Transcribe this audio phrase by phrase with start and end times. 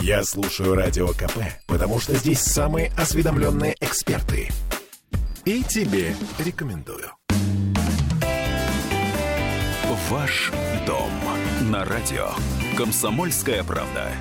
[0.00, 4.48] Я слушаю Радио КП, потому что здесь самые осведомленные эксперты.
[5.44, 7.10] И тебе рекомендую.
[10.08, 10.50] Ваш
[10.86, 11.10] дом
[11.70, 12.30] на радио.
[12.76, 14.12] Комсомольская правда.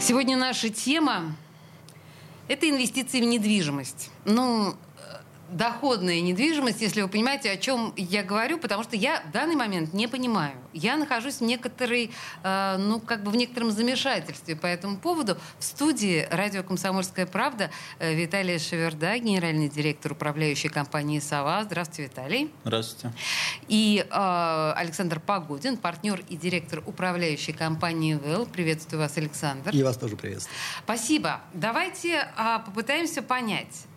[0.00, 1.34] Сегодня наша тема–
[2.48, 4.10] это инвестиции в недвижимость.
[4.24, 4.74] Ну,
[5.50, 9.94] доходная недвижимость, если вы понимаете, о чем я говорю, потому что я в данный момент
[9.94, 10.54] не понимаю.
[10.72, 12.10] Я нахожусь в некоторой,
[12.42, 15.36] э, ну, как бы в некотором замешательстве по этому поводу.
[15.58, 21.64] В студии радио «Комсомольская правда» э, Виталий Шеверда, генеральный директор управляющей компании «Сова».
[21.64, 22.50] Здравствуйте, Виталий.
[22.64, 23.16] Здравствуйте.
[23.68, 28.46] И э, Александр Погодин, партнер и директор управляющей компании «ВЭЛ».
[28.46, 29.70] Приветствую вас, Александр.
[29.72, 30.54] И вас тоже приветствую.
[30.84, 31.40] Спасибо.
[31.54, 33.87] Давайте э, попытаемся понять,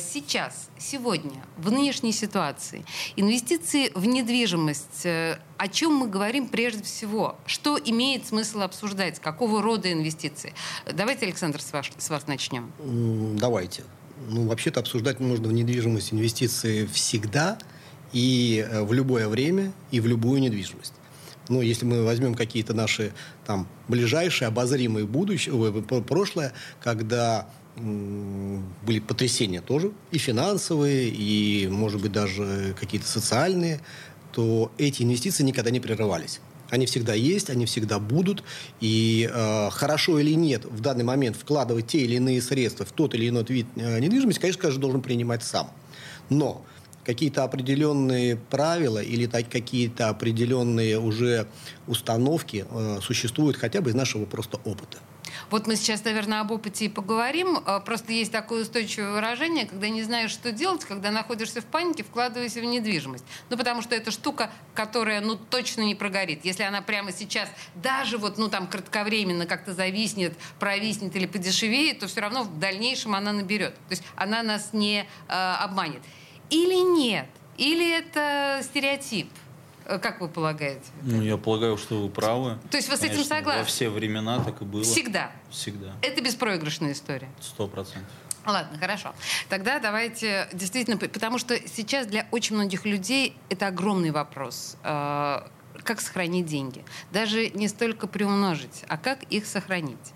[0.00, 2.84] сейчас, сегодня, в нынешней ситуации,
[3.16, 7.36] инвестиции в недвижимость, э, о чем мы говорим прежде всего?
[7.46, 9.18] Что имеет смысл обсуждать?
[9.18, 10.54] Какого рода инвестиции?
[10.92, 12.70] Давайте, Александр, с вас, с вас начнем.
[13.38, 13.82] Давайте.
[14.28, 17.58] Ну, вообще-то обсуждать можно в недвижимость инвестиции всегда
[18.12, 20.94] и э, в любое время, и в любую недвижимость.
[21.48, 23.12] Ну, если мы возьмем какие-то наши
[23.46, 27.48] там ближайшие обозримые будущее, прошлое, когда
[27.78, 33.80] были потрясения тоже, и финансовые, и, может быть, даже какие-то социальные,
[34.32, 36.40] то эти инвестиции никогда не прерывались.
[36.70, 38.44] Они всегда есть, они всегда будут.
[38.80, 43.14] И э, хорошо или нет в данный момент вкладывать те или иные средства в тот
[43.14, 45.70] или иной вид э, недвижимости, конечно, каждый должен принимать сам.
[46.28, 46.64] Но
[47.04, 51.46] какие-то определенные правила или так, какие-то определенные уже
[51.86, 54.98] установки э, существуют хотя бы из нашего просто опыта.
[55.50, 57.58] Вот мы сейчас, наверное, об опыте и поговорим.
[57.64, 62.02] А, просто есть такое устойчивое выражение, когда не знаешь, что делать, когда находишься в панике,
[62.02, 63.24] вкладывайся в недвижимость.
[63.50, 66.44] Ну, потому что это штука, которая, ну, точно не прогорит.
[66.44, 72.06] Если она прямо сейчас даже вот, ну, там, кратковременно как-то зависнет, провиснет или подешевеет, то
[72.06, 73.74] все равно в дальнейшем она наберет.
[73.74, 76.02] То есть она нас не э, обманет.
[76.50, 77.26] Или нет?
[77.56, 79.28] Или это стереотип?
[79.88, 80.84] Э, как вы полагаете?
[81.02, 82.58] Ну, я полагаю, что вы правы.
[82.70, 83.62] То есть вы с этим согласны?
[83.62, 84.84] Во все времена так и было.
[84.84, 85.32] Всегда?
[85.50, 85.94] Всегда.
[86.02, 87.28] Это беспроигрышная история?
[87.40, 88.12] Сто процентов.
[88.46, 89.14] Ладно, хорошо.
[89.48, 94.76] Тогда давайте действительно, потому что сейчас для очень многих людей это огромный вопрос.
[94.84, 95.40] Э,
[95.84, 96.84] как сохранить деньги?
[97.10, 100.12] Даже не столько приумножить, а как их сохранить?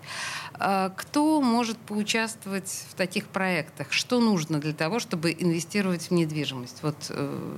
[0.59, 3.91] Э, кто может поучаствовать в таких проектах?
[3.91, 6.83] Что нужно для того, чтобы инвестировать в недвижимость?
[6.83, 7.11] Вот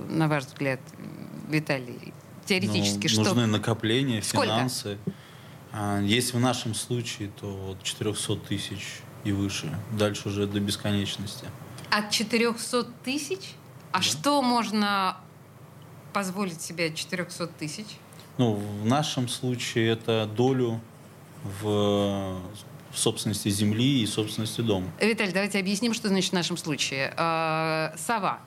[0.08, 0.80] на ваш взгляд,
[1.48, 2.12] Виталий?
[2.44, 3.24] Теоретически ну, что?
[3.24, 4.46] Нужны накопления, Сколько?
[4.46, 4.98] финансы.
[5.72, 9.76] А, если в нашем случае, то от 400 тысяч и выше.
[9.98, 11.46] Дальше уже до бесконечности.
[11.90, 13.54] От 400 тысяч?
[13.92, 14.02] А да.
[14.02, 15.16] что можно
[16.12, 17.86] позволить себе от 400 тысяч?
[18.38, 20.80] Ну, в нашем случае это долю
[21.60, 22.40] в
[22.96, 24.86] в собственности земли и собственности дома.
[25.00, 27.12] Виталий, давайте объясним, что значит в нашем случае.
[27.16, 28.40] А, сова.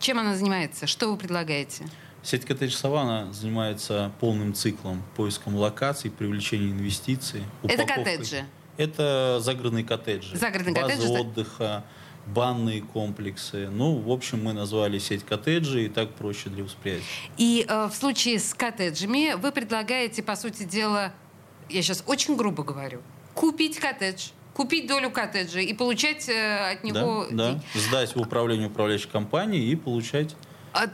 [0.00, 0.88] Чем она занимается?
[0.88, 1.84] Что вы предлагаете?
[2.22, 7.42] Сеть коттедж Савана занимается полным циклом поиском локаций, привлечения инвестиций.
[7.64, 8.44] Это коттеджи?
[8.76, 10.36] Это загородные коттеджи.
[10.36, 11.20] Загородные Базы коттеджи?
[11.20, 11.84] отдыха,
[12.26, 13.68] банные комплексы.
[13.68, 17.04] Ну, в общем, мы назвали сеть коттеджей, и так проще для восприятия.
[17.36, 21.12] И э, в случае с коттеджами вы предлагаете, по сути дела,
[21.68, 23.02] я сейчас очень грубо говорю,
[23.34, 27.26] купить коттедж, купить долю коттеджа и получать э, от него...
[27.30, 30.36] Да, да, сдать в управление управляющей компании и получать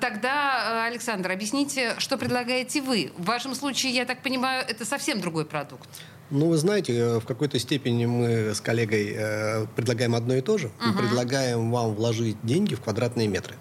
[0.01, 3.13] тогда, э, Александр, объясните, что предлагаете вы.
[3.17, 5.89] В вашем случае, я так понимаю, это совсем другой продукт.
[6.31, 10.59] Ну, вы знаете, э, в какой-то степени мы с коллегой э, предлагаем одно и то
[10.59, 10.71] же.
[10.81, 10.99] Мы угу.
[10.99, 13.55] предлагаем вам вложить деньги в квадратные метры.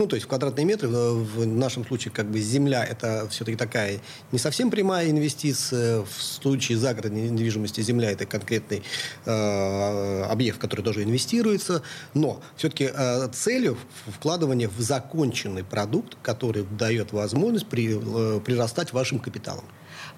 [0.00, 4.00] Ну, то есть в квадратные метры, в нашем случае, как бы земля, это все-таки такая
[4.32, 6.00] не совсем прямая инвестиция.
[6.00, 8.82] В случае загородной недвижимости земля это конкретный
[9.26, 11.82] э, объект, в который тоже инвестируется.
[12.14, 19.18] Но все-таки э, целью вкладывания в законченный продукт, который дает возможность при, э, прирастать вашим
[19.18, 19.64] капиталом.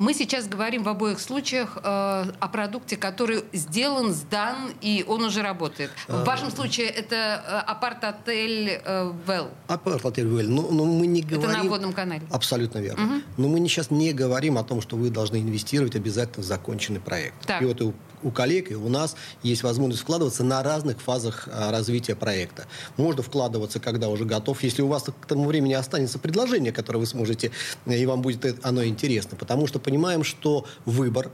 [0.03, 5.43] Мы сейчас говорим в обоих случаях э, о продукте, который сделан, сдан, и он уже
[5.43, 5.93] работает.
[6.09, 9.51] В вашем случае это э, апарт-отель э, Well.
[9.69, 10.49] Апарт-отель Well.
[10.49, 11.51] Но, но мы не говорим...
[11.51, 12.23] Это на водном канале.
[12.33, 13.05] Абсолютно верно.
[13.05, 13.23] Угу.
[13.37, 17.47] Но мы сейчас не говорим о том, что вы должны инвестировать обязательно в законченный проект.
[17.47, 17.63] Так.
[17.63, 22.15] И вот у, коллег и у нас есть возможность вкладываться на разных фазах а, развития
[22.15, 22.67] проекта.
[22.97, 27.07] Можно вкладываться, когда уже готов, если у вас к тому времени останется предложение, которое вы
[27.07, 27.51] сможете,
[27.87, 29.37] и вам будет оно интересно.
[29.37, 31.31] Потому что понимаем, что выбор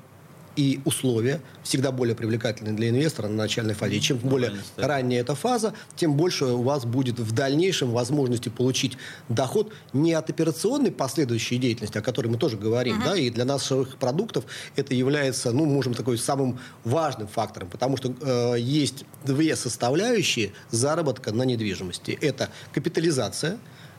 [0.59, 3.95] и условия всегда более привлекательны для инвестора на начальной фазе.
[3.95, 8.99] И чем более ранняя эта фаза, тем больше у вас будет в дальнейшем возможности получить
[9.29, 13.05] доход не от операционной последующей деятельности, о которой мы тоже говорим, uh-huh.
[13.05, 18.13] да, и для наших продуктов это является, ну, можем такой самым важным фактором, потому что
[18.21, 22.19] э, есть две составляющие заработка на недвижимости.
[22.21, 23.59] Это капитализация,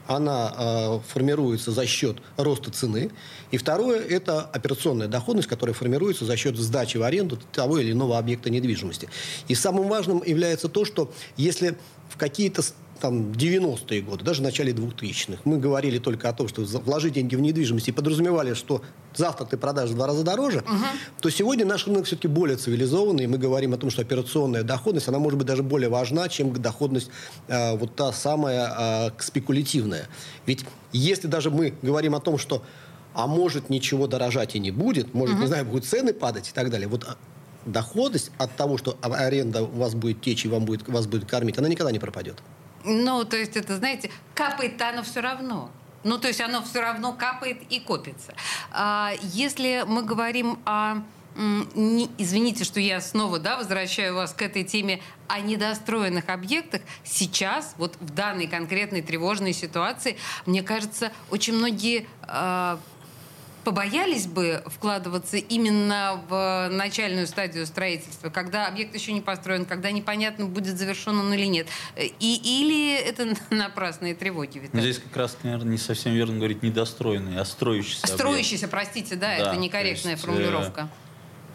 [0.09, 3.11] она э, формируется за счет роста цены.
[3.51, 8.17] И второе– это операционная доходность, которая формируется за счет сдачи в аренду того или иного
[8.17, 9.07] объекта недвижимости.
[9.47, 11.77] И самым важным является то, что если
[12.09, 12.63] в какие-то
[13.00, 17.36] там, 90-е годы, даже в начале 2000-х, мы говорили только о том, что вложить деньги
[17.36, 18.81] в недвижимость и подразумевали, что
[19.16, 20.86] завтра ты продашь в два раза дороже, угу.
[21.22, 25.07] то сегодня наш рынок все-таки более цивилизованный, и мы говорим о том, что операционная доходность,
[25.07, 27.10] она может быть даже более важна, чем доходность
[27.48, 30.07] э, вот та самая э, спекулятивная.
[30.45, 32.63] Ведь если даже мы говорим о том, что
[33.13, 35.42] а может ничего дорожать и не будет, может, угу.
[35.42, 37.18] не знаю, будут цены падать и так далее, вот а,
[37.66, 41.57] доходность от того, что аренда у вас будет течь и вам будет, вас будет кормить,
[41.57, 42.38] она никогда не пропадет.
[42.84, 45.70] Ну, то есть это, знаете, капает-то оно все равно.
[46.04, 48.34] Ну, то есть оно все равно капает и копится.
[48.72, 51.02] А, если мы говорим о
[51.36, 56.81] не, извините, что я снова да, возвращаю вас к этой теме о недостроенных объектах.
[57.04, 62.78] Сейчас, вот в данной конкретной тревожной ситуации, мне кажется, очень многие э,
[63.69, 70.48] побоялись бы вкладываться именно в начальную стадию строительства, когда объект еще не построен, когда непонятно,
[70.48, 71.68] будет завершен он или нет.
[71.95, 74.57] И, или это напрасные тревоги?
[74.57, 74.81] Виталий?
[74.81, 78.01] Здесь как раз, наверное, не совсем верно говорить недостроенный, а строящийся.
[78.06, 80.89] А строящийся, простите, да, да, это некорректная есть, формулировка.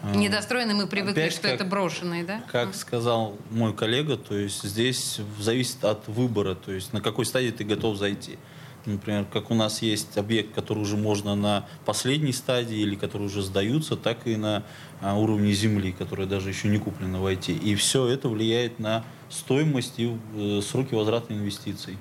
[0.01, 2.43] Э, Недостроенный мы привыкли, Опять, что как, это брошенный, да?
[2.49, 7.51] Как сказал мой коллега, то есть здесь зависит от выбора, то есть на какой стадии
[7.51, 8.39] ты готов зайти.
[8.85, 13.41] Например, как у нас есть объект, который уже можно на последней стадии или которые уже
[13.41, 14.63] сдаются, так и на
[15.01, 17.57] а, уровне земли, которая даже еще не куплена в IT.
[17.57, 21.97] И все это влияет на стоимость и э, сроки возврата инвестиций.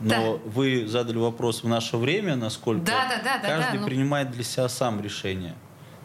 [0.00, 0.50] Но да.
[0.50, 3.86] вы задали вопрос в наше время, насколько да, да, да, каждый да, ну...
[3.86, 5.54] принимает для себя сам решение.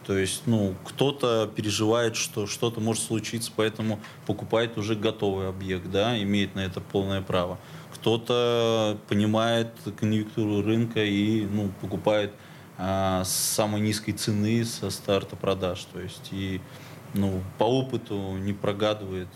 [0.06, 6.20] То есть, ну, кто-то переживает, что что-то может случиться, поэтому покупает уже готовый объект, да,
[6.20, 7.58] имеет на это полное право
[8.00, 9.68] кто-то понимает
[9.98, 12.32] конъюнктуру рынка и ну, покупает
[12.78, 15.84] а, с самой низкой цены со старта продаж.
[15.92, 16.60] То есть и
[17.12, 19.28] ну, по опыту не прогадывает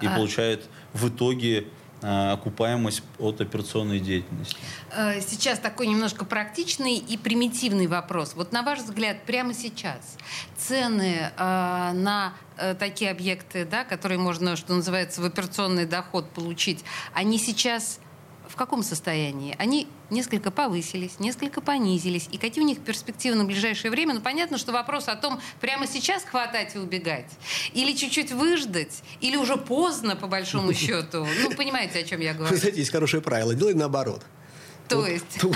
[0.00, 0.14] и а...
[0.14, 1.66] получает в итоге
[2.00, 4.56] окупаемость от операционной деятельности.
[4.92, 8.34] Э, сейчас такой немножко практичный и примитивный вопрос.
[8.34, 10.16] Вот на ваш взгляд, прямо сейчас
[10.56, 16.84] цены э, на э, такие объекты, да, которые можно, что называется, в операционный доход получить,
[17.14, 18.00] они сейчас
[18.48, 19.54] в каком состоянии?
[19.58, 22.28] Они несколько повысились, несколько понизились.
[22.32, 24.14] И какие у них перспективы на ближайшее время?
[24.14, 27.30] Ну, понятно, что вопрос о том, прямо сейчас хватать и убегать,
[27.72, 31.26] или чуть-чуть выждать, или уже поздно, по большому счету.
[31.42, 32.50] Ну, понимаете, о чем я говорю.
[32.52, 33.54] Вы знаете, есть хорошее правило.
[33.54, 34.22] Делай наоборот.
[34.88, 35.24] То вот, есть?
[35.40, 35.52] То,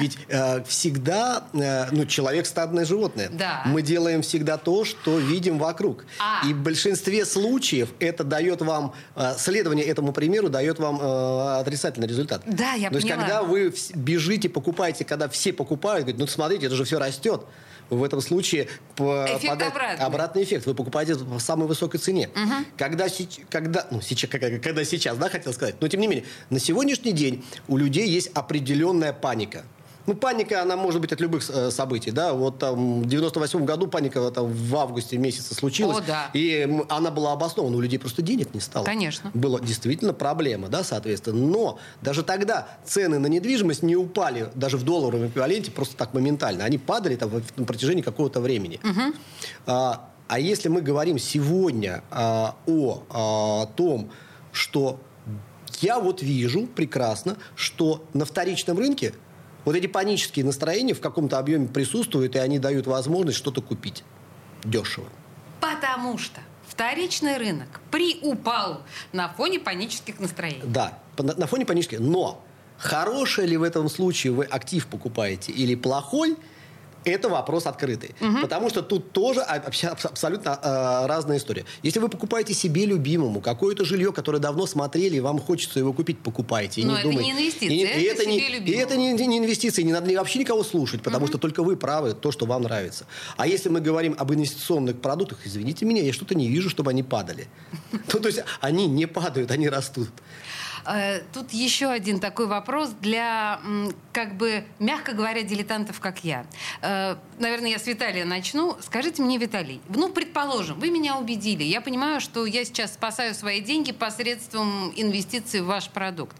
[0.00, 3.28] ведь э, всегда, э, ну, человек стадное животное.
[3.30, 3.62] Да.
[3.66, 6.04] Мы делаем всегда то, что видим вокруг.
[6.18, 6.46] А.
[6.46, 12.06] И в большинстве случаев это дает вам, э, следование этому примеру дает вам э, отрицательный
[12.06, 12.42] результат.
[12.46, 13.00] Да, я То поняла.
[13.00, 17.42] есть, когда вы бежите, покупаете, когда все покупают, говорят, ну, смотрите, это же все растет
[17.90, 20.04] в этом случае эффект обратный.
[20.04, 20.66] обратный эффект.
[20.66, 22.28] Вы покупаете в самой высокой цене.
[22.34, 22.52] Угу.
[22.76, 23.06] Когда,
[23.48, 27.44] когда, ну, сейчас, когда сейчас, да, хотел сказать, но тем не менее, на сегодняшний день
[27.68, 29.64] у людей есть определенная паника.
[30.06, 32.32] Ну, паника, она может быть от любых э, событий, да.
[32.32, 35.98] Вот там в 98 году паника там, в августе месяце случилась.
[35.98, 36.30] О, да.
[36.32, 37.76] И она была обоснована.
[37.76, 38.84] У людей просто денег не стало.
[38.84, 39.30] Конечно.
[39.34, 41.44] Была действительно проблема, да, соответственно.
[41.46, 46.64] Но даже тогда цены на недвижимость не упали даже в долларовом эквиваленте просто так моментально.
[46.64, 48.80] Они падали там на протяжении какого-то времени.
[48.84, 49.14] Угу.
[49.66, 54.10] А, а если мы говорим сегодня а, о а, том,
[54.52, 55.00] что
[55.80, 59.14] я вот вижу прекрасно, что на вторичном рынке
[59.66, 64.04] вот эти панические настроения в каком-то объеме присутствуют, и они дают возможность что-то купить
[64.64, 65.08] дешево.
[65.60, 68.82] Потому что вторичный рынок приупал
[69.12, 70.62] на фоне панических настроений.
[70.64, 71.98] Да, на, фоне панических.
[71.98, 72.44] Но
[72.78, 76.36] хороший ли в этом случае вы актив покупаете или плохой–
[77.10, 78.14] это вопрос открытый.
[78.20, 78.40] Угу.
[78.42, 81.64] Потому что тут тоже абсолютно э, разная история.
[81.82, 86.18] Если вы покупаете себе любимому какое-то жилье, которое давно смотрели, и вам хочется его купить,
[86.18, 86.80] покупайте.
[86.80, 87.24] И Но не это думайте.
[87.24, 90.38] не инвестиции, и, это, и это, не, и это не, не инвестиции, не надо вообще
[90.38, 91.32] никого слушать, потому угу.
[91.32, 93.06] что только вы правы, то, что вам нравится.
[93.36, 97.02] А если мы говорим об инвестиционных продуктах, извините меня, я что-то не вижу, чтобы они
[97.02, 97.48] падали.
[98.16, 100.08] Ну, то есть они не падают, они растут.
[100.84, 103.60] Э, тут еще один такой вопрос для,
[104.12, 106.46] как бы, мягко говоря, дилетантов, как я.
[106.82, 108.76] Э, наверное, я с Виталия начну.
[108.80, 111.64] Скажите мне, Виталий, ну, предположим, вы меня убедили.
[111.64, 116.36] Я понимаю, что я сейчас спасаю свои деньги посредством инвестиций в ваш продукт.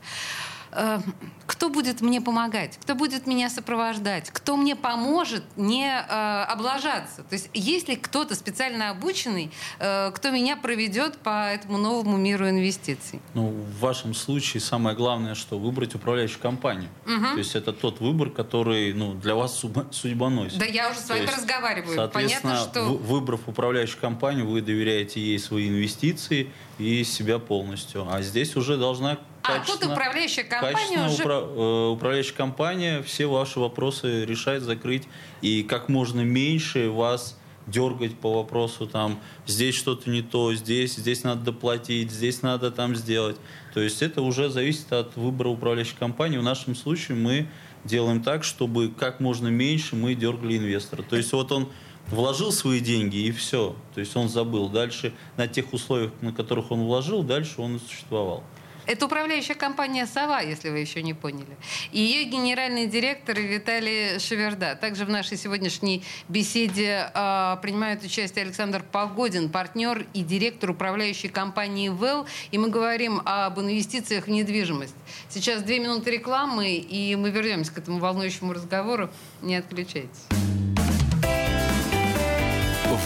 [0.77, 1.01] Э,
[1.47, 7.23] кто будет мне помогать, кто будет меня сопровождать, кто мне поможет не э, облажаться.
[7.23, 12.49] То есть есть ли кто-то специально обученный, э, кто меня проведет по этому новому миру
[12.49, 13.21] инвестиций?
[13.33, 16.91] Ну, в вашем случае самое главное, что выбрать управляющую компанию.
[17.07, 17.33] Угу.
[17.33, 20.59] То есть это тот выбор, который ну, для вас судьбоносит.
[20.59, 21.97] Да я уже с вами есть, разговариваю.
[21.97, 22.85] Соответственно, Понятно, что...
[22.97, 28.07] выбрав управляющую компанию, вы доверяете ей свои инвестиции и себя полностью.
[28.11, 31.23] А здесь уже должна а тут управляющая компания уже...
[31.23, 31.35] Упра...
[31.35, 35.05] Э, управляющая компания все ваши вопросы решает закрыть
[35.41, 41.25] и как можно меньше вас дергать по вопросу там здесь что-то не то, здесь, здесь
[41.25, 43.37] надо доплатить, здесь надо там сделать.
[43.75, 46.39] То есть это уже зависит от выбора управляющей компании.
[46.39, 47.49] В нашем случае мы
[47.85, 51.03] делаем так, чтобы как можно меньше мы дергали инвестора.
[51.03, 51.69] То есть вот он
[52.09, 53.75] вложил свои деньги и все.
[53.95, 54.69] То есть он забыл.
[54.69, 58.45] Дальше на тех условиях, на которых он вложил, дальше он и существовал.
[58.87, 61.57] Это управляющая компания «Сова», если вы еще не поняли.
[61.93, 64.77] И ее генеральный директор Виталий Шеверда.
[64.77, 71.89] Также в нашей сегодняшней беседе э, принимает участие Александр Погодин, партнер и директор управляющей компании
[71.89, 72.27] «ВЭЛ».
[72.51, 74.95] И мы говорим об инвестициях в недвижимость.
[75.29, 79.11] Сейчас две минуты рекламы, и мы вернемся к этому волнующему разговору.
[79.43, 80.27] Не отключайтесь.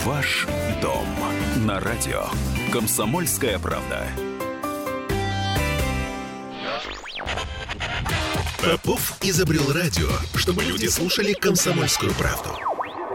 [0.05, 0.47] Ваш
[0.81, 1.07] дом
[1.67, 2.25] на радио.
[2.73, 4.07] Комсомольская правда.
[8.63, 12.51] Попов изобрел радио, чтобы люди слушали комсомольскую правду.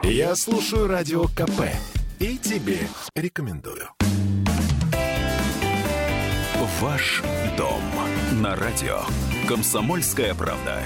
[0.01, 1.69] Я слушаю радио КП
[2.17, 2.79] и тебе
[3.15, 3.89] рекомендую.
[6.81, 7.21] Ваш
[7.57, 7.79] дом
[8.41, 9.01] на радио.
[9.47, 10.81] Комсомольская правда.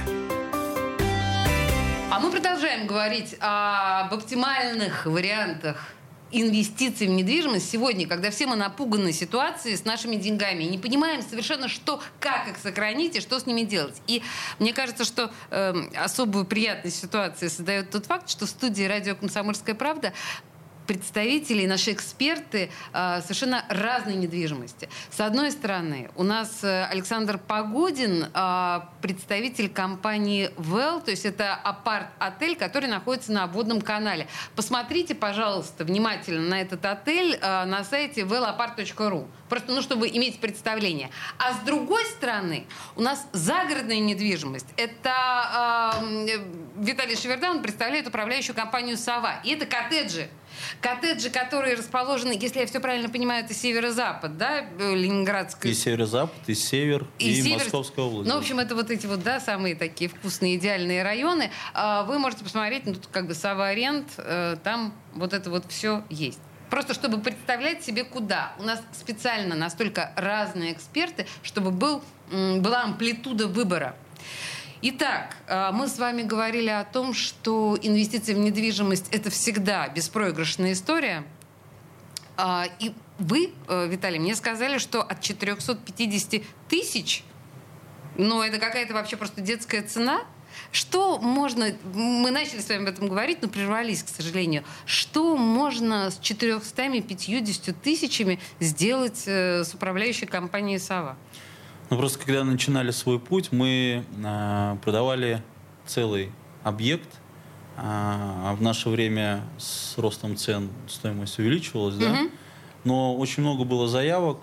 [2.12, 5.78] А мы продолжаем говорить об оптимальных вариантах
[6.32, 11.22] инвестиций в недвижимость сегодня, когда все мы напуганы ситуацией с нашими деньгами и не понимаем
[11.22, 13.96] совершенно, что, как их сохранить и что с ними делать.
[14.08, 14.22] И
[14.60, 19.76] мне кажется, что э, особую приятность ситуации создает тот факт, что в студии радио «Комсомольская
[19.76, 20.14] правда»
[20.90, 24.90] представители, наши эксперты э, совершенно разной недвижимости.
[25.12, 31.54] С одной стороны, у нас э, Александр Погодин, э, представитель компании Well, то есть это
[31.54, 34.28] апарт-отель, который находится на водном канале.
[34.56, 39.28] Посмотрите, пожалуйста, внимательно на этот отель на сайте wellapart.ru.
[39.48, 41.12] Просто, ну, чтобы иметь представление.
[41.38, 42.66] А с другой стороны,
[42.96, 44.68] у нас загородная недвижимость.
[44.76, 45.94] Это
[46.26, 46.40] э,
[46.78, 49.40] Виталий Шевердан представляет управляющую компанию «Сова».
[49.44, 50.30] И это коттеджи
[50.82, 55.72] Коттеджи, которые расположены, если я все правильно понимаю, это северо-запад, да, э, Ленинградская.
[55.72, 57.60] И северо-запад, и север, и, и север...
[57.60, 58.30] Московская область.
[58.30, 61.52] Ну, в общем, это вот эти вот, да, самые такие вкусные, идеальные районы.
[61.74, 66.04] А, вы можете посмотреть, ну, тут как бы Сава-Аренд, э, там вот это вот все
[66.10, 66.40] есть.
[66.70, 68.54] Просто чтобы представлять себе куда.
[68.60, 73.96] У нас специально настолько разные эксперты, чтобы был, была амплитуда выбора.
[74.82, 80.72] Итак, э, мы с вами говорили о том, что инвестиции в недвижимость– это всегда беспроигрышная
[80.72, 81.26] история.
[82.38, 87.26] А, и вы, э, Виталий, мне сказали, что от 450 тысяч,
[88.16, 90.22] ну, это какая-то вообще просто детская цена.
[90.72, 94.64] Что можно, мы начали с вами об этом говорить, но прервались, к сожалению.
[94.86, 101.18] Что можно с 450 тысячами сделать э, с управляющей компанией «Сова»?
[101.90, 105.42] Ну, просто когда начинали свой путь, мы э, продавали
[105.88, 106.32] целый
[106.64, 107.10] объект,
[107.78, 112.30] а, а в наше время с ростом цен стоимость увеличивалась, да, угу.
[112.84, 114.38] но очень много было заявок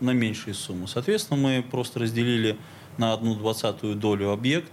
[0.00, 0.86] на меньшие суммы.
[0.86, 2.58] Соответственно, мы просто разделили
[2.98, 4.72] на одну двадцатую долю объект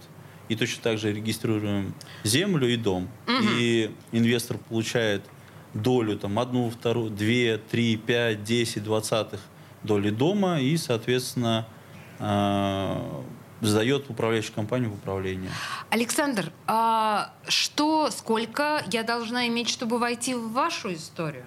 [0.50, 1.94] и точно так же регистрируем
[2.26, 3.08] землю и дом.
[3.28, 3.48] Угу.
[3.60, 5.24] И инвестор получает
[5.74, 9.40] долю, там, одну, вторую, две, три, пять, десять, двадцатых
[9.84, 11.68] доли дома и, соответственно,
[13.62, 15.50] сдает управляющую компанию в управление.
[15.90, 21.46] Александр, а что, сколько я должна иметь, чтобы войти в вашу историю?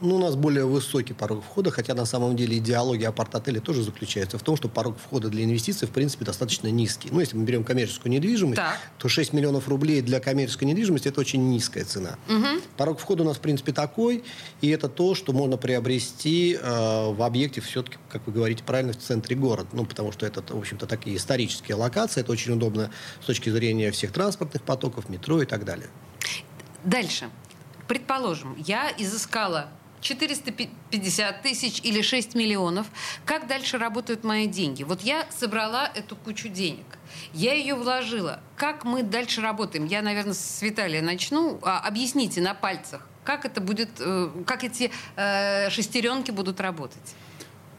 [0.00, 4.38] Ну, у нас более высокий порог входа, хотя на самом деле идеология апарт-отеля тоже заключается
[4.38, 7.08] в том, что порог входа для инвестиций, в принципе, достаточно низкий.
[7.10, 8.78] Ну, если мы берем коммерческую недвижимость, так.
[8.98, 12.16] то 6 миллионов рублей для коммерческой недвижимости– это очень низкая цена.
[12.28, 12.62] Угу.
[12.76, 14.24] Порог входа у нас, в принципе, такой,
[14.60, 18.98] и это то, что можно приобрести э, в объекте все-таки, как вы говорите правильно, в
[18.98, 19.68] центре города.
[19.72, 22.90] Ну, потому что это, в общем-то, такие исторические локации, это очень удобно
[23.22, 25.88] с точки зрения всех транспортных потоков, метро и так далее.
[26.84, 27.30] Дальше.
[27.88, 29.68] Предположим, я изыскала
[30.00, 32.86] 450 тысяч или 6 миллионов.
[33.24, 34.82] Как дальше работают мои деньги?
[34.82, 36.84] Вот я собрала эту кучу денег.
[37.32, 38.40] Я ее вложила.
[38.56, 39.86] Как мы дальше работаем?
[39.86, 41.58] Я, наверное, с Виталия начну.
[41.62, 47.14] А, объясните на пальцах, как это будет, э, как эти э, шестеренки будут работать.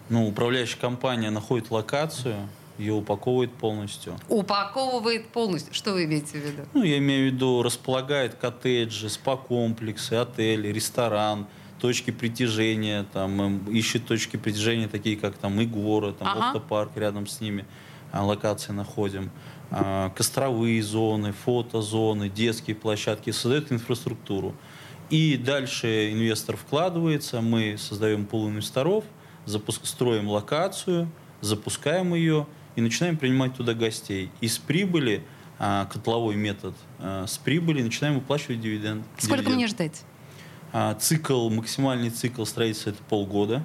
[0.09, 2.47] Ну, управляющая компания находит локацию,
[2.77, 4.17] ее упаковывает полностью.
[4.29, 5.73] Упаковывает полностью.
[5.73, 6.63] Что вы имеете в виду?
[6.73, 11.47] Ну, я имею в виду, располагает коттеджи, спа-комплексы, отели, ресторан,
[11.79, 16.47] точки притяжения, там, ищет точки притяжения, такие как там Игора, там, ага.
[16.47, 17.65] автопарк рядом с ними,
[18.11, 19.29] а, локации находим.
[19.69, 24.55] А, костровые зоны, фотозоны, детские площадки, создает инфраструктуру.
[25.09, 29.05] И дальше инвестор вкладывается, мы создаем пул инвесторов,
[29.45, 31.09] запуск, строим локацию,
[31.41, 34.31] запускаем ее и начинаем принимать туда гостей.
[34.41, 35.23] Из прибыли,
[35.59, 39.05] а, котловой метод, с прибыли начинаем выплачивать дивиденд.
[39.17, 39.55] Сколько дивиденд.
[39.55, 40.03] мне ждать?
[40.73, 43.63] А, цикл, максимальный цикл строительства это полгода.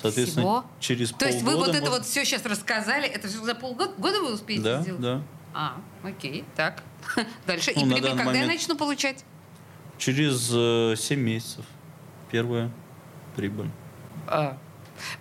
[0.00, 0.64] Соответственно, Всего?
[0.78, 4.20] через То есть вы вот это вот все сейчас рассказали, это все за полгода года
[4.20, 5.00] вы успеете да, сделать?
[5.00, 5.22] Да,
[5.54, 6.82] А, окей, так.
[7.46, 7.72] Дальше.
[7.74, 8.46] Ну, И прибыль когда момент...
[8.46, 9.24] я начну получать?
[9.98, 11.64] Через э, 7 месяцев.
[12.30, 12.70] Первая
[13.34, 13.70] прибыль.
[14.26, 14.58] А,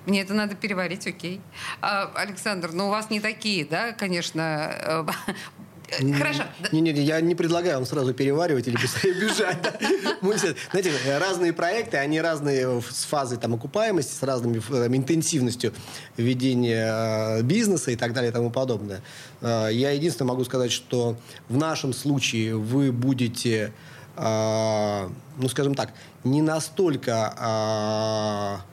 [0.06, 1.42] мне это надо переварить, окей.
[1.82, 5.06] А, Александр, ну у вас не такие, да, конечно, э,
[6.18, 6.44] Хорошо.
[6.72, 9.58] Не, не, я не предлагаю вам сразу переваривать или быстрее бежать.
[10.72, 14.58] Знаете, разные проекты, они разные с фазой там, окупаемости, с разными
[14.98, 15.74] интенсивностью
[16.18, 19.02] ведения э, бизнеса и так далее и тому подобное.
[19.42, 21.18] Э, я единственное могу сказать, что
[21.50, 23.72] в нашем случае вы будете,
[24.18, 28.64] э, ну, скажем так, не настолько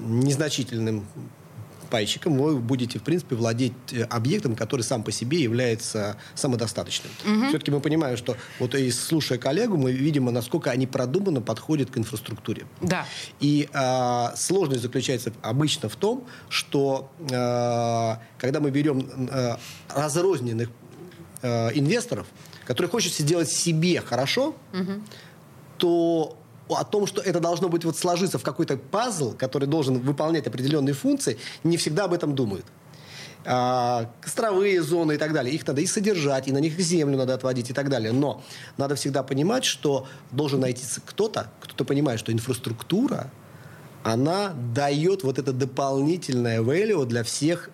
[0.00, 1.04] незначительным
[1.92, 7.12] пайщиком вы будете, в принципе, владеть э, объектом, который сам по себе является самодостаточным.
[7.26, 7.48] Угу.
[7.48, 11.98] Все-таки мы понимаем, что вот и слушая коллегу, мы видим, насколько они продуманно подходят к
[11.98, 12.64] инфраструктуре.
[12.80, 13.04] Да.
[13.40, 19.56] И э, сложность заключается обычно в том, что э, когда мы берем э,
[19.94, 20.70] разрозненных
[21.42, 22.26] э, инвесторов,
[22.64, 25.02] которые хочет сделать себе хорошо, угу.
[25.76, 26.38] то
[26.76, 30.94] о том, что это должно быть вот сложиться в какой-то пазл, который должен выполнять определенные
[30.94, 32.66] функции, не всегда об этом думают.
[33.44, 35.54] А, костровые зоны и так далее.
[35.54, 38.12] Их надо и содержать, и на них землю надо отводить и так далее.
[38.12, 38.42] Но
[38.76, 43.30] надо всегда понимать, что должен найти кто-то, кто-то понимает, что инфраструктура,
[44.04, 47.70] она дает вот это дополнительное value для всех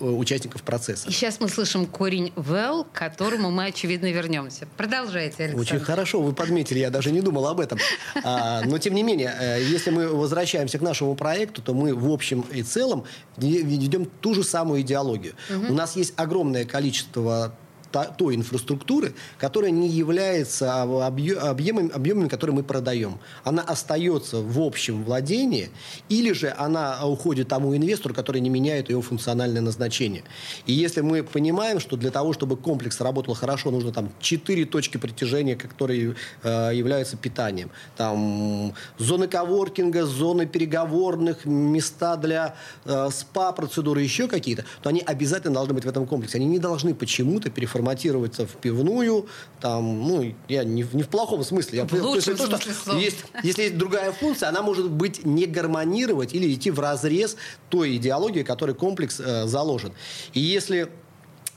[0.00, 1.08] участников процесса.
[1.08, 4.66] И сейчас мы слышим корень well, к которому мы, очевидно, вернемся.
[4.76, 5.60] Продолжайте, Александр.
[5.60, 7.78] Очень хорошо, вы подметили, я даже не думал об этом.
[8.22, 12.10] А, но, тем не менее, э, если мы возвращаемся к нашему проекту, то мы в
[12.10, 13.04] общем и целом
[13.36, 15.34] ведем ту же самую идеологию.
[15.68, 17.54] У нас есть огромное количество
[17.90, 23.18] той инфраструктуры, которая не является объемами, объемами, которые мы продаем.
[23.44, 25.70] Она остается в общем владении,
[26.08, 30.22] или же она уходит тому инвестору, который не меняет ее функциональное назначение.
[30.66, 34.96] И если мы понимаем, что для того, чтобы комплекс работал хорошо, нужно там четыре точки
[34.96, 37.70] притяжения, которые э, являются питанием.
[37.96, 45.74] Там зоны коворкинга, зоны переговорных, места для э, спа-процедуры, еще какие-то, то они обязательно должны
[45.74, 46.38] быть в этом комплексе.
[46.38, 49.26] Они не должны почему-то переформироваться форматироваться в пивную,
[49.60, 51.78] там, ну, я не, не в плохом смысле.
[51.78, 55.46] Я в лучшем то, смысле что есть, если есть другая функция, она может быть не
[55.46, 57.36] гармонировать или идти в разрез
[57.70, 59.92] той идеологии, которой комплекс э, заложен.
[60.34, 60.90] И если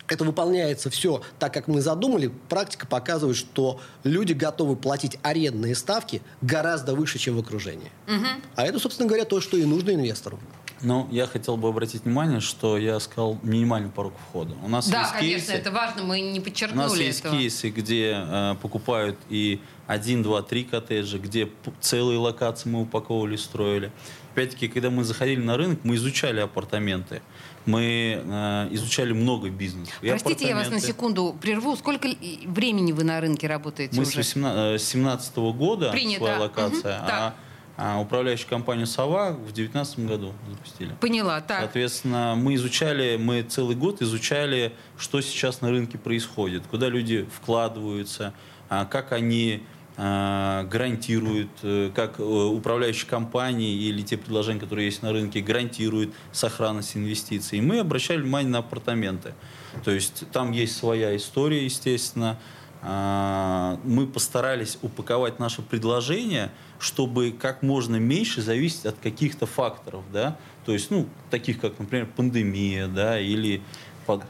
[0.08, 6.22] это выполняется все так, как мы задумали, практика показывает, что люди готовы платить арендные ставки
[6.42, 7.92] гораздо выше, чем в окружении.
[8.08, 8.28] Угу.
[8.56, 10.40] А это, собственно говоря, то, что и нужно инвестору.
[10.84, 14.54] Ну, я хотел бы обратить внимание, что я сказал минимальный порог входа.
[14.62, 17.38] У нас да, есть конечно, кейсы, это важно, мы не подчеркнули У нас есть этого.
[17.38, 23.92] кейсы, где э, покупают и один, два, три коттеджа, где целые локации мы упаковывали, строили.
[24.34, 27.22] Опять-таки, когда мы заходили на рынок, мы изучали апартаменты.
[27.66, 29.94] Мы э, изучали много бизнесов.
[30.02, 31.78] Простите, я вас на секунду прерву.
[31.78, 32.10] Сколько
[32.46, 34.18] времени вы на рынке работаете мы уже?
[34.18, 36.20] Мы с 2017 -го года Принято.
[36.20, 37.00] своя локация.
[37.00, 37.08] Угу.
[37.10, 37.36] А
[37.76, 40.94] а управляющую компанию «Сова» в 2019 году запустили.
[41.00, 41.62] Поняла, так.
[41.62, 48.34] Соответственно, мы изучали, мы целый год изучали, что сейчас на рынке происходит, куда люди вкладываются,
[48.70, 49.64] а, как они
[49.96, 56.16] а, гарантируют, э, как э, управляющие компании или те предложения, которые есть на рынке, гарантируют
[56.32, 57.60] сохранность инвестиций.
[57.60, 59.36] И мы обращали внимание на апартаменты.
[59.84, 62.40] То есть там есть своя история, естественно.
[62.86, 66.52] А, мы постарались упаковать наше предложение–
[66.84, 72.08] чтобы как можно меньше зависеть от каких-то факторов, да, то есть, ну, таких как, например,
[72.08, 73.62] пандемия, да, или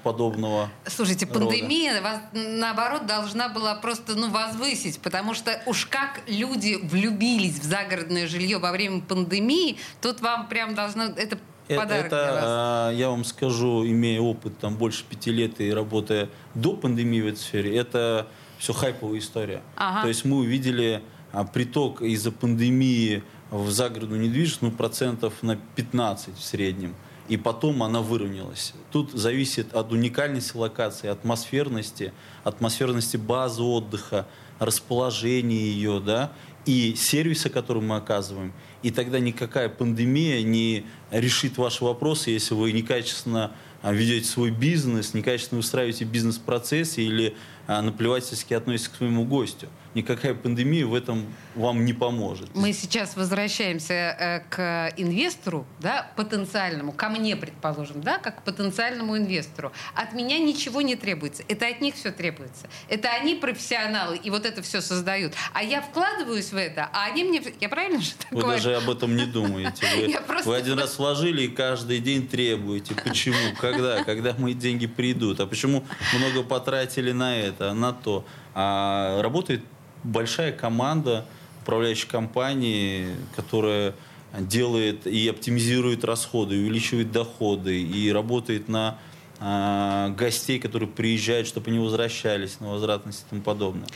[0.03, 1.39] подобного Слушайте, рода.
[1.39, 7.63] пандемия вас, наоборот, должна была просто ну, возвысить, потому что уж как люди влюбились в
[7.63, 11.05] загородное жилье во время пандемии, тут вам прям должно...
[11.05, 11.39] Это
[11.69, 12.39] э, подарок это.
[12.43, 17.27] А, я вам скажу, имея опыт там больше пяти лет и работая до пандемии в
[17.27, 18.27] этой сфере, это
[18.63, 19.61] все хайповая история.
[19.75, 20.03] Ага.
[20.03, 23.21] То есть мы увидели а, приток из-за пандемии
[23.51, 26.95] в загородную недвижимость ну, процентов на 15 в среднем
[27.27, 28.73] и потом она выровнялась.
[28.91, 34.27] Тут зависит от уникальности локации, атмосферности, атмосферности базы отдыха,
[34.59, 36.31] расположения ее, да,
[36.65, 38.53] и сервиса, который мы оказываем.
[38.81, 45.13] И тогда никакая пандемия не решит ваши вопросы, если вы некачественно а, ведете свой бизнес,
[45.13, 47.35] некачественно устраиваете бизнес-процессы или
[47.67, 52.53] наплевательски относитесь к своему гостю никакая пандемия в этом вам не поможет.
[52.55, 59.17] Мы сейчас возвращаемся э, к инвестору, да, потенциальному, ко мне, предположим, да, как к потенциальному
[59.17, 59.71] инвестору.
[59.93, 61.43] От меня ничего не требуется.
[61.47, 62.67] Это от них все требуется.
[62.87, 65.33] Это они профессионалы, и вот это все создают.
[65.53, 67.41] А я вкладываюсь в это, а они мне...
[67.59, 68.57] Я правильно же Вы говорю?
[68.57, 69.85] даже об этом не думаете.
[70.45, 72.95] Вы один раз вложили и каждый день требуете.
[72.95, 73.37] Почему?
[73.59, 74.03] Когда?
[74.03, 75.39] Когда мои деньги придут?
[75.39, 78.25] А почему много потратили на это, на то?
[78.53, 79.61] А работает
[80.03, 81.25] большая команда
[81.61, 83.93] управляющей компании, которая
[84.39, 88.97] делает и оптимизирует расходы, и увеличивает доходы, и работает на
[89.39, 93.87] э, гостей, которые приезжают, чтобы они возвращались на возвратность и тому подобное.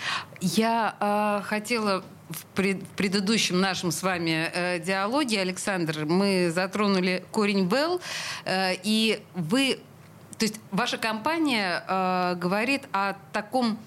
[0.41, 7.23] Я э, хотела в, пред, в предыдущем нашем с вами э, диалоге, Александр, мы затронули
[7.31, 8.01] корень Белл,
[8.45, 9.79] э, и вы,
[10.38, 13.78] то есть ваша компания э, говорит о таком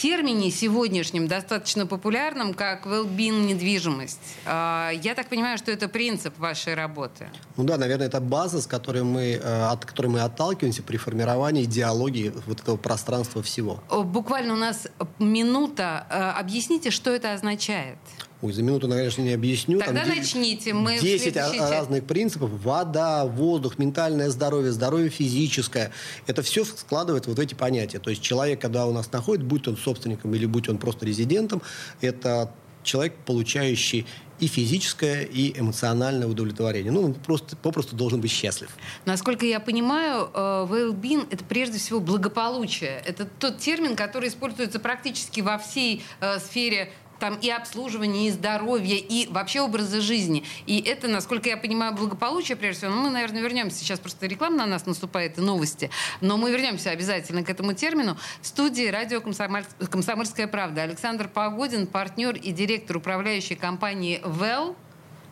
[0.00, 4.20] термине сегодняшнем, достаточно популярном, как well-being недвижимость.
[4.46, 7.28] А, я так понимаю, что это принцип вашей работы.
[7.56, 11.64] Ну да, наверное, это база, с которой мы, э, от которой мы отталкиваемся при формировании
[11.64, 13.82] идеологии вот этого пространства всего.
[13.90, 14.86] Буквально у нас
[15.18, 16.06] минута.
[16.10, 17.98] Э, объясните, что это означает?
[18.40, 19.80] Ой, за минуту, конечно, не объясню.
[19.80, 20.72] Тогда Там начните.
[20.72, 22.50] Мы 10 разных принципов.
[22.62, 25.90] Вода, воздух, ментальное здоровье, здоровье физическое.
[26.28, 27.98] Это все складывает вот эти понятия.
[27.98, 31.62] То есть человек, когда у нас находит, будь он собственником или будь он просто резидентом,
[32.00, 32.52] это
[32.84, 34.06] человек, получающий
[34.38, 36.92] и физическое, и эмоциональное удовлетворение.
[36.92, 38.70] Ну, он просто, попросту должен быть счастлив.
[39.04, 43.02] Насколько я понимаю, э, well-being— это прежде всего благополучие.
[43.04, 48.98] Это тот термин, который используется практически во всей э, сфере там и обслуживание, и здоровье,
[48.98, 50.44] и вообще образа жизни.
[50.66, 52.92] И это, насколько я понимаю, благополучие, прежде всего.
[52.92, 53.78] Ну, мы, наверное, вернемся.
[53.78, 55.90] Сейчас просто реклама на нас наступает, и новости.
[56.20, 58.16] Но мы вернемся обязательно к этому термину.
[58.40, 64.76] В студии радио «Комсомольская правда» Александр Погодин, партнер и директор управляющей компании «Well»,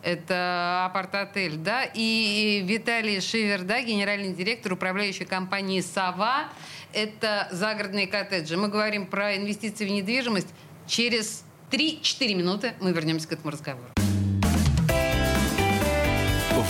[0.03, 6.49] это апарт-отель, да, и Виталий Шивер, да, генеральный директор управляющей компании «Сова»,
[6.93, 8.55] это загородные коттеджи.
[8.55, 10.47] Мы говорим про инвестиции в недвижимость
[10.85, 13.91] через 3-4 минуты мы вернемся к этому разговору.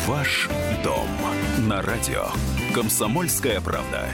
[0.07, 0.47] Ваш
[0.83, 1.07] дом
[1.67, 2.27] на радио.
[2.73, 4.09] Комсомольская правда.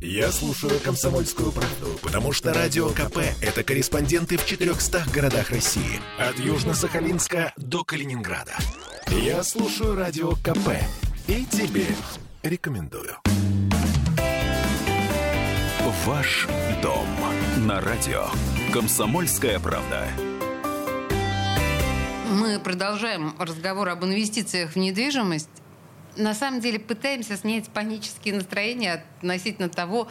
[0.00, 6.00] Я слушаю «Комсомольскую правду», потому что «Радио КП»— это корреспонденты в 400 городах России.
[6.18, 8.54] От Южно-Сахалинска до Калининграда.
[9.08, 10.70] Я слушаю «Радио КП»
[11.26, 11.86] и тебе
[12.42, 13.16] рекомендую.
[16.06, 16.46] Ваш
[16.82, 17.06] дом
[17.58, 18.26] на радио.
[18.72, 20.08] Комсомольская правда.
[22.30, 25.48] Мы продолжаем разговор об инвестициях в недвижимость.
[26.16, 30.08] На самом деле пытаемся снять панические настроения относительно того,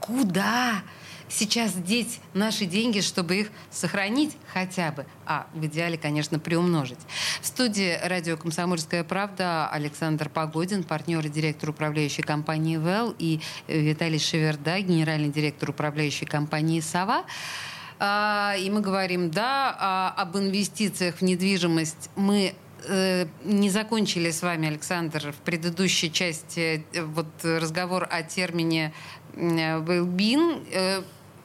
[0.00, 0.82] куда
[1.28, 6.98] сейчас деть наши деньги, чтобы их сохранить хотя бы, а в идеале, конечно, приумножить.
[7.40, 14.18] В студии радио «Комсомольская правда» Александр Погодин, партнер и директор управляющей компании «ВЭЛ», и Виталий
[14.18, 17.24] Шеверда, генеральный директор управляющей компании «Сова».
[17.98, 22.10] А, и мы говорим, да, а, об инвестициях в недвижимость.
[22.16, 22.54] Мы
[22.86, 28.92] э, не закончили с вами, Александр, в предыдущей части э, вот разговор о термине
[30.72, 31.02] Э,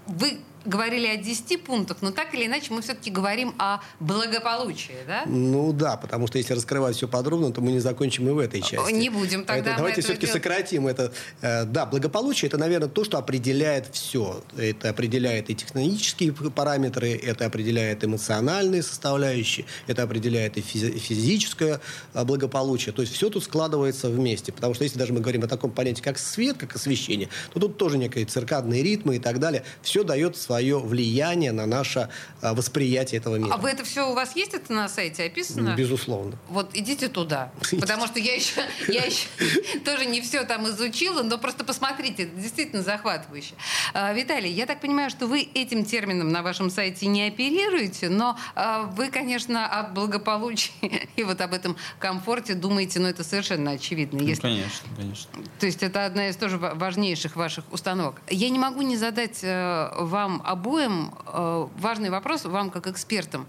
[0.08, 5.24] вы говорили о 10 пунктах, но так или иначе мы все-таки говорим о благополучии, да?
[5.26, 8.62] Ну да, потому что если раскрывать все подробно, то мы не закончим и в этой
[8.62, 8.92] части.
[8.94, 9.72] Не будем тогда.
[9.72, 10.44] Это, давайте все-таки делать...
[10.44, 11.12] сократим это.
[11.42, 14.42] Э, да, благополучие это, наверное, то, что определяет все.
[14.58, 21.82] Это определяет и технологические параметры, это определяет эмоциональные составляющие, это определяет и физическое
[22.14, 22.94] э, благополучие.
[22.94, 24.52] То есть все тут складывается вместе.
[24.52, 27.78] Потому что если даже мы говорим о таком понятии, как свет, как освещение, то тут
[27.78, 29.64] тоже некие циркадные ритмы и так далее.
[29.82, 32.10] Все дает свои свое влияние на наше
[32.42, 33.54] а, восприятие этого мира.
[33.54, 35.74] А вы это все у вас есть это на сайте описано?
[35.76, 36.38] Безусловно.
[36.50, 39.28] Вот идите туда, потому что я еще, я еще
[39.86, 43.54] тоже не все там изучила, но просто посмотрите, это действительно захватывающе.
[43.94, 48.38] А, Виталий, я так понимаю, что вы этим термином на вашем сайте не оперируете, но
[48.56, 50.74] а, вы, конечно, о благополучии
[51.16, 54.20] и вот об этом комфорте думаете, но это совершенно очевидно.
[54.20, 55.32] Ну, Если- конечно, конечно.
[55.60, 58.22] То есть это одна из тоже ва- важнейших ваших установок.
[58.30, 59.90] Я не могу не задать э,
[60.46, 63.48] обоим э, важный вопрос, вам как экспертам.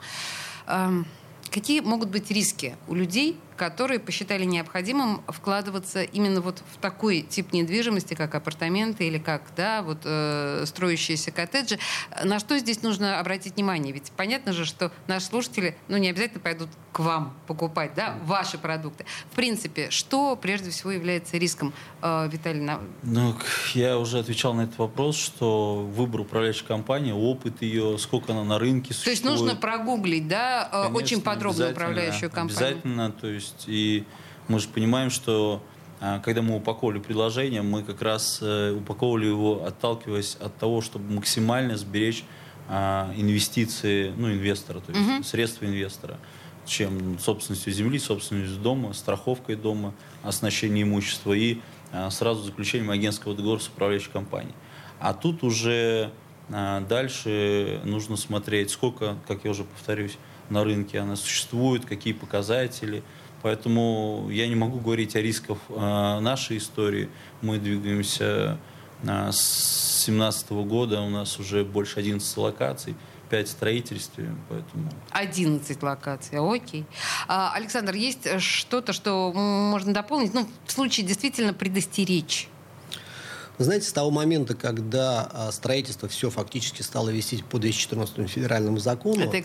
[0.66, 1.06] Эм,
[1.50, 7.52] какие могут быть риски у людей, которые посчитали необходимым вкладываться именно вот в такой тип
[7.52, 11.78] недвижимости, как апартаменты или как, да, вот э, строящиеся коттеджи?
[12.24, 13.92] На что здесь нужно обратить внимание?
[13.92, 18.56] Ведь понятно же, что наши слушатели, ну, не обязательно пойдут к вам покупать, да, ваши
[18.56, 19.04] продукты.
[19.30, 22.62] В принципе, что прежде всего является риском, э, Виталий?
[22.62, 23.34] на- Ну,
[23.74, 28.58] я уже отвечал на этот вопрос, что выбор управляющей компании, опыт ее, сколько она на
[28.58, 29.38] рынке То есть существует.
[29.40, 32.66] нужно прогуглить, да, э, Конечно, очень подробно управляющую компанию.
[32.68, 34.04] Обязательно, то есть и
[34.48, 35.62] мы же понимаем, что
[36.00, 41.12] а, когда мы упаковывали предложение, мы как раз э, упаковывали его, отталкиваясь от того, чтобы
[41.12, 42.24] максимально сберечь
[42.68, 46.18] а, инвестиции, ну, инвестора, то есть средства инвестора,
[46.64, 51.58] чем собственностью земли, собственностью дома, страховкой дома, оснащение имущества и
[51.92, 54.54] а, сразу заключением агентского договора с управляющей компанией.
[55.00, 56.10] А тут уже
[56.48, 60.18] дальше нужно смотреть, сколько, как я уже повторюсь,
[60.50, 63.02] на рынке она существует, какие показатели.
[63.42, 67.08] Поэтому я не могу говорить о рисках а, нашей истории.
[67.40, 68.58] Мы двигаемся
[69.06, 72.94] а, с 2017 года, у нас уже больше 11 локаций,
[73.28, 76.84] 5 в строительстве, поэтому 11 локаций, окей.
[77.28, 80.34] А, Александр, есть э, что-то, что можно дополнить?
[80.34, 82.48] Ну, в случае действительно предостеречь.
[83.60, 88.78] Вы знаете, с того момента, когда а, строительство все фактически стало вести по 214 федеральному
[88.78, 89.36] закону, Это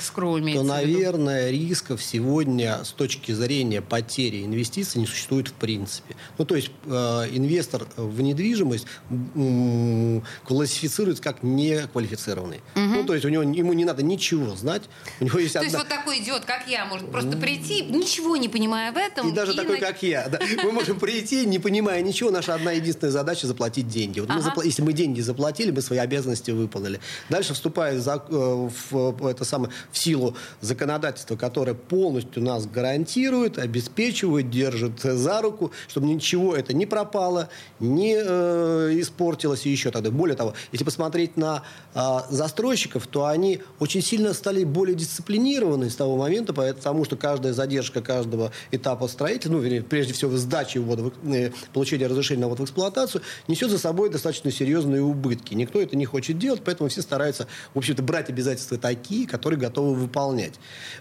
[0.53, 6.15] то, наверное, рисков сегодня с точки зрения потери инвестиций не существует в принципе.
[6.37, 6.89] Ну, то есть э,
[7.33, 12.61] инвестор в недвижимость м, классифицируется как неквалифицированный.
[12.75, 14.83] Ну, то есть у него, ему не надо ничего знать.
[15.19, 15.67] У него есть То одна...
[15.67, 19.27] есть вот такой идиот, как я, может просто прийти, ничего не понимая в этом.
[19.27, 20.29] И даже такой, нач- как я.
[20.29, 20.39] да.
[20.63, 22.31] Мы можем прийти, не понимая ничего.
[22.31, 24.04] Наша одна единственная задача– заплатить деньги.
[24.21, 24.49] Вот мы Ага.
[24.55, 26.99] запла- Если мы деньги заплатили, мы свои обязанности выполнили.
[27.29, 34.49] Дальше вступает за- э, в, это самое, в силу законодательства, которое полностью нас гарантирует, обеспечивает,
[34.49, 40.11] держит за руку, чтобы ничего это не пропало, не э, испортилось и еще тогда.
[40.11, 41.63] Более того, если посмотреть на
[41.93, 47.53] а, застройщиков, то они очень сильно стали более дисциплинированы с того момента, потому что каждая
[47.53, 52.47] задержка каждого этапа строительства, ну, вернее, прежде всего, сдачи ввода, в- э, получения разрешения на
[52.47, 55.53] ввод в эксплуатацию, несет за собой достаточно серьезные убытки.
[55.53, 57.45] Никто это не хочет делать, поэтому все стараются,
[57.75, 60.53] в общем-то, брать обязательства такие, которые готовы выполнять.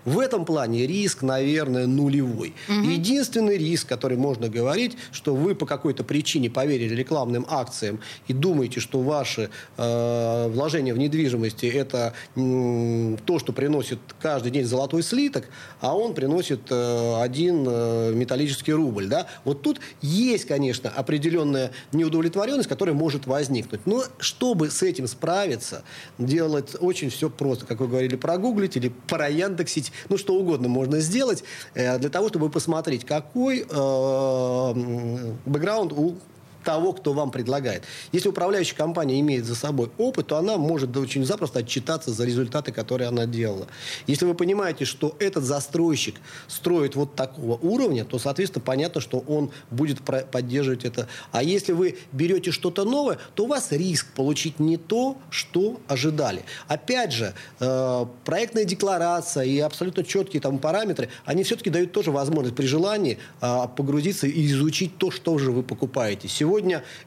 [0.04, 2.52] В этом плане риск, наверное, нулевой.
[2.68, 8.80] Единственный риск, который можно говорить, что вы по какой-то причине поверили рекламным акциям и думаете,
[8.80, 15.46] что ваши э, вложения в недвижимости это м, то, что приносит каждый день золотой слиток,
[15.80, 19.06] а он приносит э, один э, металлический рубль.
[19.06, 19.26] Да?
[19.44, 23.86] Вот тут есть, конечно, определенная неудовлетворенность, которая может возникнуть.
[23.86, 25.84] Но чтобы с этим справиться,
[26.18, 27.66] делать очень все просто.
[27.66, 32.50] Как вы говорили, прогуглить или прояндексить, ну что угодно можно сделать э, для того, чтобы
[32.50, 34.74] посмотреть, какой э,
[35.46, 36.16] бэкграунд у
[36.64, 37.84] того, кто вам предлагает.
[38.12, 42.72] Если управляющая компания имеет за собой опыт, то она может очень запросто отчитаться за результаты,
[42.72, 43.66] которые она делала.
[44.06, 46.16] Если вы понимаете, что этот застройщик
[46.48, 51.08] строит вот такого уровня, то, соответственно, понятно, что он будет поддерживать это.
[51.30, 56.44] А если вы берете что-то новое, то у вас риск получить не то, что ожидали.
[56.68, 62.56] Опять же, э, проектная декларация и абсолютно четкие там параметры, они все-таки дают тоже возможность
[62.56, 66.28] при желании а, погрузиться и изучить то, что же вы покупаете.
[66.28, 66.53] Сегодня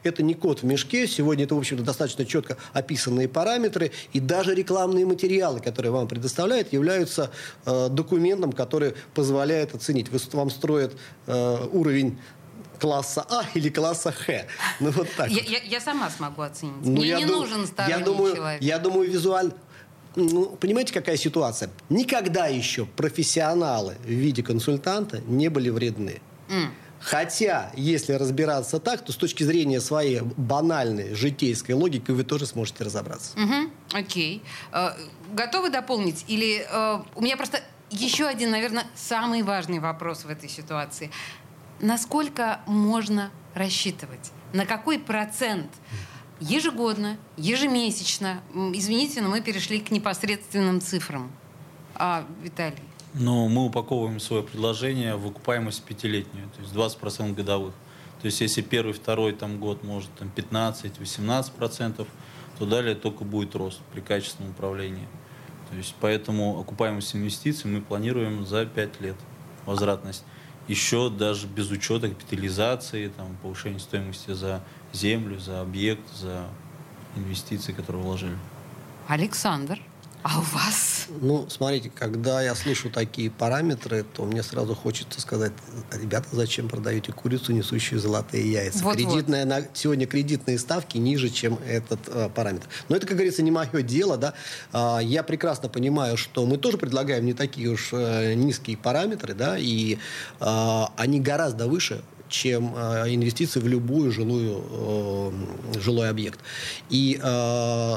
[0.02, 4.54] это не код в мешке, сегодня это, в общем-то, достаточно четко описанные параметры, и даже
[4.54, 7.30] рекламные материалы, которые вам предоставляют, являются
[7.66, 10.08] э, документом, который позволяет оценить.
[10.10, 12.18] Вы, вам строят э, уровень
[12.78, 14.44] класса А или класса Х.
[14.80, 15.28] Ну, вот так.
[15.30, 15.50] Я, вот.
[15.50, 16.74] я- я сама смогу оценить.
[16.84, 18.62] Ну, Мне не дум- нужен сторонний я думаю, человек.
[18.62, 19.52] Я думаю, визуально...
[20.16, 21.70] Ну, понимаете, какая ситуация?
[21.90, 26.20] Никогда еще профессионалы в виде консультанта не были вредны.
[26.48, 26.72] М.
[27.00, 32.84] Хотя, если разбираться так, то с точки зрения своей банальной житейской логики вы тоже сможете
[32.84, 33.38] разобраться.
[33.38, 34.42] Мгм, окей.
[34.72, 34.90] Э,
[35.32, 36.24] готовы дополнить?
[36.28, 41.10] Или э, у меня просто еще один, наверное, самый важный вопрос в этой ситуации.
[41.80, 44.32] Насколько можно рассчитывать?
[44.52, 45.70] На какой процент
[46.40, 48.40] ежегодно, ежемесячно,
[48.72, 51.30] извините, но мы перешли к непосредственным цифрам.
[51.94, 52.82] А, Виталий?
[53.18, 57.74] Но мы упаковываем свое предложение в окупаемость пятилетнюю, то есть 20% годовых.
[58.20, 62.06] То есть если первый, второй там, год может там, 15-18%,
[62.58, 65.06] то далее только будет рост при качественном управлении.
[65.70, 69.16] То есть поэтому окупаемость инвестиций мы планируем за 5 лет
[69.66, 70.24] возвратность.
[70.68, 76.46] Еще даже без учета капитализации, там, повышения стоимости за землю, за объект, за
[77.16, 78.36] инвестиции, которые вложили.
[79.08, 79.80] Александр.
[80.22, 81.06] А у вас?
[81.20, 85.52] Ну, смотрите, когда я слышу такие параметры, то мне сразу хочется сказать,
[85.92, 88.82] ребята, зачем продаете курицу, несущую золотые яйца?
[88.84, 89.48] Вот, Кредитная, вот.
[89.48, 92.66] На, сегодня кредитные ставки ниже, чем этот э, параметр.
[92.88, 94.16] Но это, как говорится, не мое дело.
[94.16, 94.34] Да?
[94.72, 99.56] А, я прекрасно понимаю, что мы тоже предлагаем не такие уж э, низкие параметры, да,
[99.56, 99.98] и
[100.40, 104.62] э, они гораздо выше чем э, инвестиции в любую жилую,
[105.74, 106.40] э, жилой объект.
[106.90, 107.96] И э,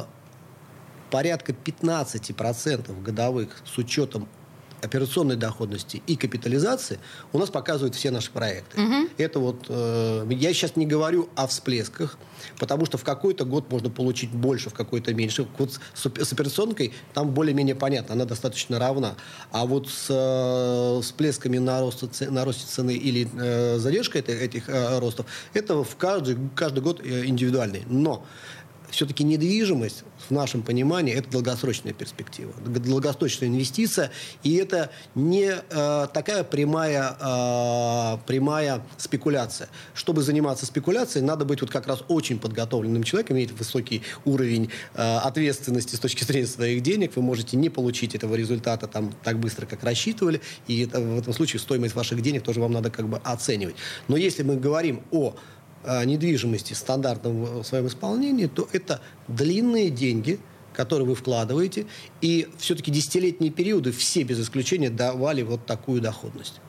[1.12, 4.28] порядка 15% годовых с учетом
[4.82, 7.00] операционной доходности и капитализации
[7.34, 8.82] у нас показывают все наши проекты.
[8.82, 9.10] Угу.
[9.18, 12.18] Это вот э, я сейчас не говорю о всплесках,
[12.58, 15.48] потому что в какой-то год можно получить больше, в какой-то меньше.
[15.58, 19.16] Вот с, с операционкой там более-менее понятно, она достаточно равна.
[19.52, 24.70] А вот с э, всплесками на, рост, на росте цены или э, задержкой этих, этих
[24.70, 27.84] э, ростов, это в каждый, каждый год э, индивидуальный.
[27.88, 28.26] Но
[28.92, 34.12] все-таки недвижимость в нашем понимании это долгосрочная перспектива, долгосрочная инвестиция,
[34.44, 39.70] и это не э, такая прямая, э, прямая спекуляция.
[39.94, 45.18] Чтобы заниматься спекуляцией, надо быть вот как раз очень подготовленным человеком, иметь высокий уровень э,
[45.18, 47.16] ответственности с точки зрения своих денег.
[47.16, 51.34] Вы можете не получить этого результата там так быстро, как рассчитывали, и это, в этом
[51.34, 53.76] случае стоимость ваших денег тоже вам надо как бы оценивать.
[54.08, 55.36] Но если мы говорим о
[55.86, 60.40] недвижимости в стандартном своем исполнении, то это длинные деньги,
[60.74, 61.86] которые вы вкладываете,
[62.22, 66.62] и все-таки десятилетние периоды все без исключения давали вот такую доходность.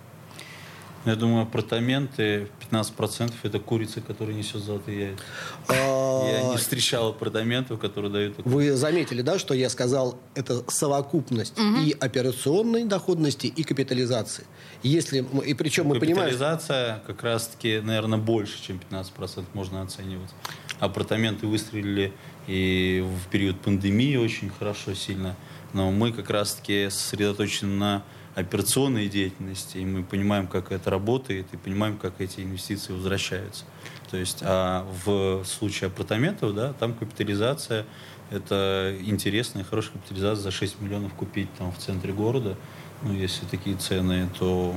[1.04, 5.24] Я думаю, апартаменты 15% это курица, которая несет золотые яйца.
[5.68, 8.36] А, я не встречал апартаментов, которые дают...
[8.44, 14.44] Вы заметили, да, что я сказал, это совокупность и операционной доходности, и капитализации.
[14.84, 16.30] Если, и причем мы понимаем...
[16.30, 20.30] Капитализация как раз-таки, наверное, больше, чем 15% можно оценивать.
[20.78, 22.12] Апартаменты выстрелили
[22.46, 25.36] и в период пандемии очень хорошо, сильно.
[25.72, 28.02] Но мы как раз-таки сосредоточены на
[28.34, 33.64] операционной деятельности, и мы понимаем, как это работает, и понимаем, как эти инвестиции возвращаются.
[34.10, 37.86] То есть, а в случае апартаментов, да, там капитализация,
[38.30, 42.56] это интересная, хорошая капитализация за 6 миллионов купить там в центре города.
[43.02, 44.74] Ну, если такие цены, то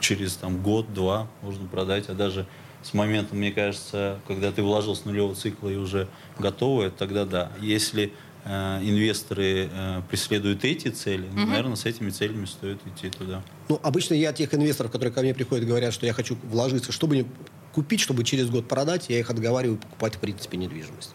[0.00, 2.46] через там год-два можно продать, а даже
[2.82, 6.08] с момента, мне кажется, когда ты вложил с нулевого цикла и уже
[6.38, 7.52] готовое, тогда да.
[7.60, 8.12] Если
[8.82, 11.40] инвесторы э, преследуют эти цели, угу.
[11.40, 13.42] наверное, с этими целями стоит идти туда.
[13.68, 17.26] Ну, обычно я тех инвесторов, которые ко мне приходят, говорят, что я хочу вложиться, чтобы
[17.72, 21.14] купить, чтобы через год продать, я их отговариваю покупать, в принципе, недвижимость.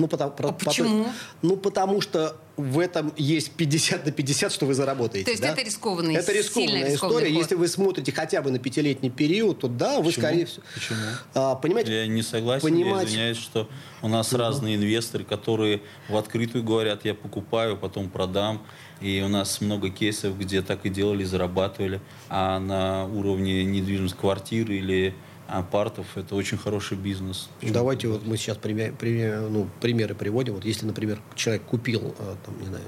[0.00, 1.04] Ну, потому, а почему?
[1.04, 1.10] По,
[1.42, 5.26] ну, потому что в этом есть 50 на 50, что вы заработаете.
[5.26, 5.50] То есть да?
[5.50, 7.28] это рискованный, Это рискованная история.
[7.28, 7.38] Ход.
[7.38, 10.22] Если вы смотрите хотя бы на пятилетний период, то да, вы Почему?
[10.22, 10.62] скорее всего...
[10.74, 10.98] Почему?
[11.34, 11.92] А, понимаете?
[11.94, 13.02] Я не согласен, понимать...
[13.02, 13.68] я извиняюсь, что
[14.00, 14.38] у нас uh-huh.
[14.38, 18.62] разные инвесторы, которые в открытую говорят, я покупаю, потом продам.
[19.02, 22.00] И у нас много кейсов, где так и делали, зарабатывали.
[22.28, 25.14] А на уровне недвижимости квартиры или
[25.50, 27.48] апартов это очень хороший бизнес.
[27.58, 27.74] Почему?
[27.74, 30.54] Давайте вот мы сейчас пример, пример, ну, примеры приводим.
[30.54, 32.84] Вот если, например, человек купил, э, там, не знаю,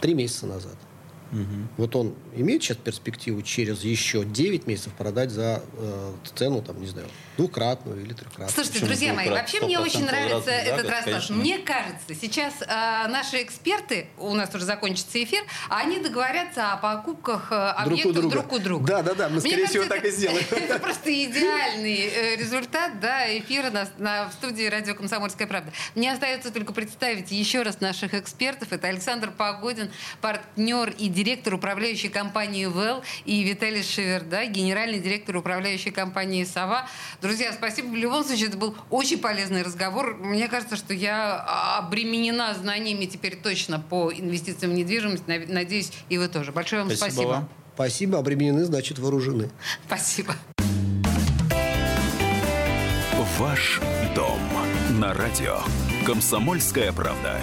[0.00, 0.76] три месяца назад,
[1.32, 1.68] Угу.
[1.76, 6.86] Вот он имеет сейчас перспективу через еще 9 месяцев продать за э, цену, там, не
[6.86, 8.50] знаю, двукратную или трехкратную.
[8.50, 11.04] Слушайте, Почему друзья мои, вообще мне очень нравится этот год, рассказ.
[11.04, 11.36] Конечно.
[11.36, 12.66] Мне кажется, сейчас э,
[13.08, 18.30] наши эксперты, у нас уже закончится эфир, они договорятся о покупках э, объектов друг у
[18.30, 18.36] друга.
[18.36, 18.86] Друг у друга.
[18.86, 20.44] Да, да, да, мы, скорее всего, так и сделаем.
[20.50, 25.72] Это просто идеальный э, результат да, эфира на, на, в студии радио «Комсомольская правда».
[25.94, 28.72] Мне остается только представить еще раз наших экспертов.
[28.72, 35.90] Это Александр Погодин, партнер и директор управляющей компании ВЭЛ, и Виталий Шеверда, генеральный директор управляющей
[35.90, 36.88] компании «Сова».
[37.20, 37.88] Друзья, спасибо.
[37.88, 40.16] В любом случае, это был очень полезный разговор.
[40.20, 41.40] Мне кажется, что я
[41.78, 45.24] обременена знаниями теперь точно по инвестициям в недвижимость.
[45.26, 46.52] Надеюсь, и вы тоже.
[46.52, 47.10] Большое вам спасибо.
[47.12, 47.28] Спасибо.
[47.30, 47.48] Вам.
[47.74, 48.18] Спасибо.
[48.18, 49.50] Обременены, значит, вооружены.
[49.86, 50.36] Спасибо.
[53.38, 53.80] Ваш
[54.16, 54.40] дом
[54.98, 55.60] на радио.
[56.04, 57.40] Комсомольская правда.